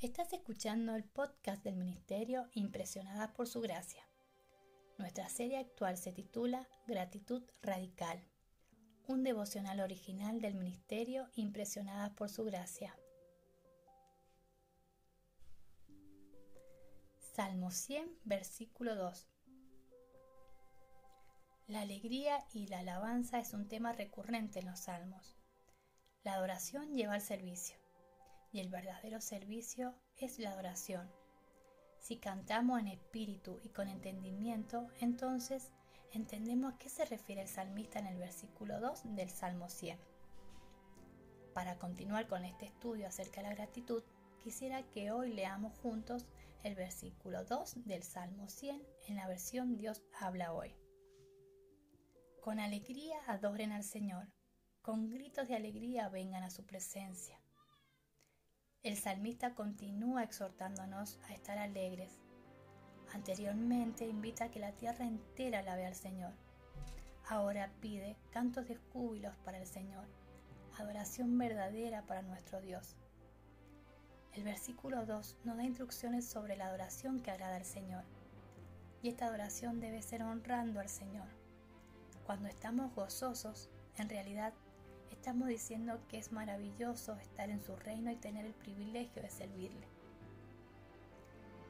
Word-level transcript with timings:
Estás 0.00 0.30
escuchando 0.34 0.94
el 0.94 1.04
podcast 1.04 1.64
del 1.64 1.76
Ministerio 1.76 2.50
Impresionadas 2.52 3.30
por 3.30 3.48
Su 3.48 3.62
Gracia. 3.62 4.06
Nuestra 4.98 5.30
serie 5.30 5.58
actual 5.58 5.96
se 5.96 6.12
titula 6.12 6.68
Gratitud 6.86 7.42
Radical, 7.62 8.22
un 9.06 9.24
devocional 9.24 9.80
original 9.80 10.42
del 10.42 10.54
Ministerio 10.54 11.30
Impresionadas 11.34 12.10
por 12.10 12.28
Su 12.28 12.44
Gracia. 12.44 12.94
Salmo 17.34 17.70
100, 17.70 18.18
versículo 18.24 18.96
2. 18.96 19.26
La 21.68 21.80
alegría 21.80 22.44
y 22.52 22.66
la 22.66 22.80
alabanza 22.80 23.38
es 23.38 23.54
un 23.54 23.66
tema 23.66 23.94
recurrente 23.94 24.58
en 24.58 24.66
los 24.66 24.80
salmos. 24.80 25.38
La 26.22 26.34
adoración 26.34 26.92
lleva 26.92 27.14
al 27.14 27.22
servicio 27.22 27.85
y 28.56 28.60
el 28.60 28.70
verdadero 28.70 29.20
servicio 29.20 29.94
es 30.16 30.38
la 30.38 30.52
adoración. 30.52 31.10
Si 31.98 32.16
cantamos 32.16 32.80
en 32.80 32.88
espíritu 32.88 33.60
y 33.62 33.68
con 33.68 33.86
entendimiento, 33.86 34.88
entonces 34.98 35.72
entendemos 36.10 36.72
a 36.72 36.78
qué 36.78 36.88
se 36.88 37.04
refiere 37.04 37.42
el 37.42 37.48
salmista 37.48 37.98
en 37.98 38.06
el 38.06 38.16
versículo 38.16 38.80
2 38.80 39.14
del 39.14 39.28
Salmo 39.28 39.68
100. 39.68 39.98
Para 41.52 41.76
continuar 41.76 42.28
con 42.28 42.46
este 42.46 42.64
estudio 42.64 43.06
acerca 43.06 43.42
de 43.42 43.48
la 43.50 43.54
gratitud, 43.54 44.02
quisiera 44.42 44.82
que 44.84 45.10
hoy 45.10 45.34
leamos 45.34 45.78
juntos 45.80 46.24
el 46.62 46.74
versículo 46.74 47.44
2 47.44 47.84
del 47.84 48.02
Salmo 48.02 48.48
100 48.48 48.82
en 49.08 49.16
la 49.16 49.28
versión 49.28 49.76
Dios 49.76 50.02
habla 50.18 50.54
hoy. 50.54 50.74
Con 52.40 52.58
alegría 52.58 53.18
adoren 53.26 53.72
al 53.72 53.84
Señor, 53.84 54.32
con 54.80 55.10
gritos 55.10 55.46
de 55.46 55.56
alegría 55.56 56.08
vengan 56.08 56.42
a 56.42 56.48
su 56.48 56.64
presencia. 56.64 57.38
El 58.86 58.96
salmista 58.96 59.52
continúa 59.52 60.22
exhortándonos 60.22 61.18
a 61.28 61.34
estar 61.34 61.58
alegres. 61.58 62.20
Anteriormente 63.12 64.06
invita 64.06 64.44
a 64.44 64.48
que 64.52 64.60
la 64.60 64.70
tierra 64.76 65.04
entera 65.04 65.58
alabe 65.58 65.86
al 65.86 65.96
Señor. 65.96 66.32
Ahora 67.26 67.72
pide 67.80 68.16
cantos 68.30 68.68
de 68.68 68.76
júbilos 68.76 69.34
para 69.38 69.58
el 69.58 69.66
Señor, 69.66 70.06
adoración 70.78 71.36
verdadera 71.36 72.02
para 72.02 72.22
nuestro 72.22 72.60
Dios. 72.60 72.94
El 74.34 74.44
versículo 74.44 75.04
2 75.04 75.38
nos 75.42 75.56
da 75.56 75.64
instrucciones 75.64 76.24
sobre 76.24 76.56
la 76.56 76.66
adoración 76.66 77.18
que 77.18 77.32
agrada 77.32 77.56
al 77.56 77.64
Señor. 77.64 78.04
Y 79.02 79.08
esta 79.08 79.26
adoración 79.26 79.80
debe 79.80 80.00
ser 80.00 80.22
honrando 80.22 80.78
al 80.78 80.88
Señor. 80.88 81.26
Cuando 82.24 82.46
estamos 82.46 82.94
gozosos, 82.94 83.68
en 83.96 84.08
realidad 84.08 84.54
estamos 85.26 85.48
diciendo 85.48 85.98
que 86.08 86.18
es 86.18 86.30
maravilloso 86.30 87.16
estar 87.16 87.50
en 87.50 87.60
su 87.60 87.74
reino 87.74 88.12
y 88.12 88.14
tener 88.14 88.46
el 88.46 88.54
privilegio 88.54 89.20
de 89.20 89.28
servirle. 89.28 89.88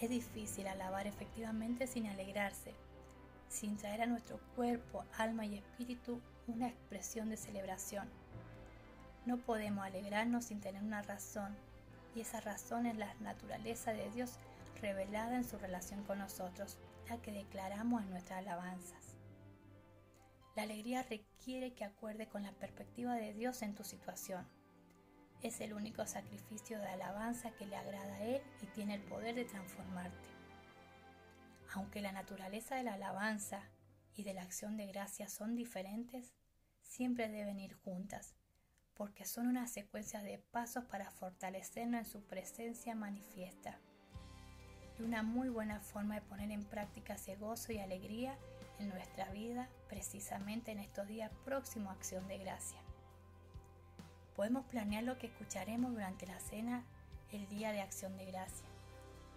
Es 0.00 0.08
difícil 0.08 0.66
alabar 0.66 1.06
efectivamente 1.06 1.86
sin 1.86 2.06
alegrarse, 2.06 2.72
sin 3.50 3.76
traer 3.76 4.00
a 4.00 4.06
nuestro 4.06 4.40
cuerpo, 4.56 5.04
alma 5.18 5.44
y 5.44 5.56
espíritu 5.56 6.22
una 6.46 6.68
expresión 6.68 7.28
de 7.28 7.36
celebración. 7.36 8.08
No 9.26 9.36
podemos 9.36 9.84
alegrarnos 9.84 10.46
sin 10.46 10.62
tener 10.62 10.82
una 10.82 11.02
razón, 11.02 11.54
y 12.14 12.22
esa 12.22 12.40
razón 12.40 12.86
es 12.86 12.96
la 12.96 13.12
naturaleza 13.20 13.92
de 13.92 14.10
Dios 14.12 14.38
revelada 14.80 15.36
en 15.36 15.44
su 15.44 15.58
relación 15.58 16.04
con 16.04 16.20
nosotros, 16.20 16.78
la 17.10 17.18
que 17.18 17.32
declaramos 17.32 18.02
en 18.02 18.08
nuestras 18.12 18.38
alabanzas. 18.38 19.21
La 20.54 20.64
alegría 20.64 21.02
requiere 21.02 21.72
que 21.72 21.84
acuerde 21.84 22.28
con 22.28 22.42
la 22.42 22.52
perspectiva 22.52 23.14
de 23.14 23.32
Dios 23.32 23.62
en 23.62 23.74
tu 23.74 23.84
situación. 23.84 24.46
Es 25.42 25.62
el 25.62 25.72
único 25.72 26.06
sacrificio 26.06 26.78
de 26.78 26.88
alabanza 26.88 27.52
que 27.52 27.66
le 27.66 27.74
agrada 27.74 28.14
a 28.14 28.22
Él 28.22 28.42
y 28.60 28.66
tiene 28.66 28.94
el 28.94 29.02
poder 29.02 29.34
de 29.34 29.46
transformarte. 29.46 30.28
Aunque 31.72 32.02
la 32.02 32.12
naturaleza 32.12 32.76
de 32.76 32.82
la 32.82 32.94
alabanza 32.94 33.62
y 34.14 34.24
de 34.24 34.34
la 34.34 34.42
acción 34.42 34.76
de 34.76 34.86
gracia 34.88 35.26
son 35.26 35.56
diferentes, 35.56 36.34
siempre 36.82 37.30
deben 37.30 37.58
ir 37.58 37.74
juntas, 37.74 38.34
porque 38.92 39.24
son 39.24 39.46
una 39.46 39.66
secuencia 39.66 40.22
de 40.22 40.38
pasos 40.38 40.84
para 40.84 41.10
fortalecernos 41.10 42.00
en 42.00 42.04
su 42.04 42.22
presencia 42.24 42.94
manifiesta. 42.94 43.80
Y 44.98 45.02
una 45.02 45.22
muy 45.22 45.48
buena 45.48 45.80
forma 45.80 46.16
de 46.16 46.20
poner 46.20 46.50
en 46.50 46.64
práctica 46.64 47.14
ese 47.14 47.36
gozo 47.36 47.72
y 47.72 47.78
alegría 47.78 48.38
en 48.82 48.90
nuestra 48.90 49.30
vida 49.30 49.68
precisamente 49.88 50.72
en 50.72 50.80
estos 50.80 51.06
días 51.06 51.30
próximos 51.44 51.90
a 51.90 51.92
Acción 51.92 52.26
de 52.26 52.38
Gracia. 52.38 52.78
Podemos 54.36 54.64
planear 54.66 55.04
lo 55.04 55.18
que 55.18 55.28
escucharemos 55.28 55.92
durante 55.92 56.26
la 56.26 56.40
cena 56.40 56.84
el 57.30 57.48
día 57.48 57.72
de 57.72 57.80
Acción 57.80 58.16
de 58.16 58.26
Gracia. 58.26 58.66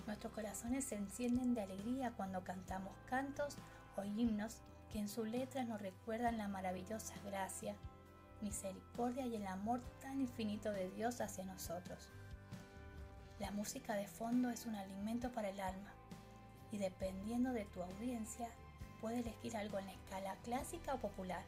Nuestros 0.08 0.34
corazones 0.34 0.86
se 0.86 0.96
encienden 0.96 1.54
de 1.54 1.62
alegría 1.62 2.12
cuando 2.18 2.44
cantamos 2.44 2.94
cantos 3.08 3.58
o 3.96 4.04
himnos 4.04 4.62
que 4.92 5.00
en 5.00 5.10
su 5.10 5.26
letra 5.26 5.64
nos 5.64 5.82
recuerdan 5.82 6.38
la 6.38 6.48
maravillosa 6.48 7.14
gracia, 7.26 7.76
misericordia 8.42 9.26
y 9.26 9.36
el 9.36 9.48
amor 9.48 9.82
tan 10.02 10.22
infinito 10.22 10.72
de 10.72 10.90
Dios 10.92 11.22
hacia 11.22 11.46
nosotros. 11.46 12.10
La 13.40 13.52
música 13.52 13.94
de 13.96 14.08
fondo 14.08 14.50
es 14.50 14.66
un 14.66 14.76
alimento 14.76 15.32
para 15.32 15.50
el 15.50 15.60
alma 15.60 15.94
y 16.72 16.78
dependiendo 16.78 17.52
de 17.52 17.66
tu 17.66 17.82
audiencia 17.82 18.50
puede 19.06 19.20
elegir 19.20 19.56
algo 19.56 19.78
en 19.78 19.86
la 19.86 19.94
escala 19.94 20.36
clásica 20.44 20.96
o 20.96 20.98
popular. 20.98 21.44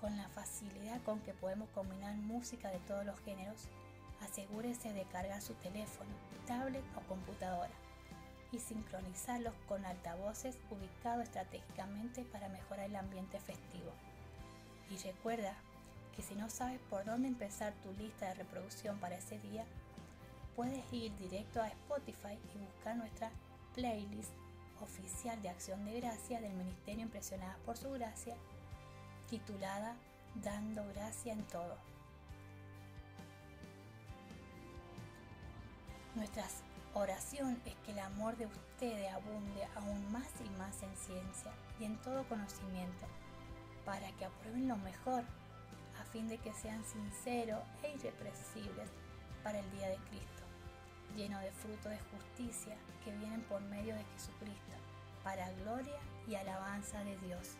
Con 0.00 0.16
la 0.16 0.26
facilidad 0.30 1.02
con 1.02 1.20
que 1.20 1.34
podemos 1.34 1.68
combinar 1.74 2.16
música 2.16 2.70
de 2.70 2.78
todos 2.78 3.04
los 3.04 3.20
géneros, 3.20 3.68
asegúrese 4.22 4.94
de 4.94 5.04
cargar 5.04 5.42
su 5.42 5.52
teléfono, 5.52 6.08
tablet 6.46 6.82
o 6.96 7.06
computadora 7.08 7.74
y 8.52 8.58
sincronizarlos 8.58 9.52
con 9.68 9.84
altavoces 9.84 10.58
ubicados 10.70 11.24
estratégicamente 11.24 12.24
para 12.24 12.48
mejorar 12.48 12.86
el 12.86 12.96
ambiente 12.96 13.38
festivo. 13.38 13.92
Y 14.88 14.96
recuerda 14.96 15.54
que 16.16 16.22
si 16.22 16.34
no 16.36 16.48
sabes 16.48 16.80
por 16.88 17.04
dónde 17.04 17.28
empezar 17.28 17.74
tu 17.82 17.92
lista 18.02 18.28
de 18.28 18.34
reproducción 18.36 18.98
para 18.98 19.16
ese 19.16 19.38
día, 19.40 19.66
puedes 20.56 20.90
ir 20.90 21.14
directo 21.18 21.60
a 21.60 21.68
Spotify 21.68 22.38
y 22.54 22.58
buscar 22.64 22.96
nuestra 22.96 23.30
playlist 23.74 24.32
oficial 24.82 25.40
de 25.42 25.48
Acción 25.48 25.84
de 25.84 26.00
Gracia 26.00 26.40
del 26.40 26.52
Ministerio 26.54 27.02
Impresionada 27.02 27.56
por 27.64 27.76
Su 27.76 27.90
Gracia, 27.92 28.36
titulada 29.28 29.96
Dando 30.34 30.86
Gracia 30.88 31.32
en 31.32 31.42
Todo. 31.44 31.76
Nuestra 36.14 36.44
oración 36.94 37.60
es 37.64 37.74
que 37.84 37.92
el 37.92 38.00
amor 38.00 38.36
de 38.36 38.46
ustedes 38.46 39.10
abunde 39.12 39.66
aún 39.76 40.12
más 40.12 40.28
y 40.44 40.50
más 40.58 40.82
en 40.82 40.94
ciencia 40.96 41.52
y 41.80 41.84
en 41.84 41.96
todo 42.02 42.28
conocimiento, 42.28 43.06
para 43.86 44.10
que 44.12 44.26
aprueben 44.26 44.68
lo 44.68 44.76
mejor, 44.76 45.24
a 45.98 46.04
fin 46.12 46.28
de 46.28 46.38
que 46.38 46.52
sean 46.52 46.84
sinceros 46.84 47.62
e 47.82 47.94
irrepresibles 47.94 48.90
para 49.42 49.60
el 49.60 49.70
día 49.72 49.88
de 49.88 49.96
Cristo 50.10 50.31
lleno 51.16 51.38
de 51.40 51.50
fruto 51.52 51.88
de 51.88 51.98
justicia 51.98 52.76
que 53.04 53.12
vienen 53.16 53.42
por 53.42 53.60
medio 53.62 53.94
de 53.94 54.04
Jesucristo, 54.14 54.72
para 55.22 55.50
gloria 55.52 55.98
y 56.26 56.34
alabanza 56.34 57.02
de 57.04 57.16
Dios. 57.18 57.56